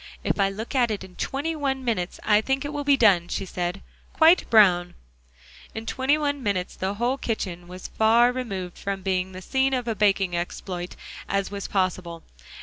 [0.23, 3.27] "If I look at it in twenty one minutes, I think it will be done,"
[3.27, 4.95] she said, "quite brown."
[5.75, 9.75] In twenty one minutes the whole kitchen was as far removed from being the scene
[9.75, 10.95] of a baking exploit
[11.29, 12.23] as was possible.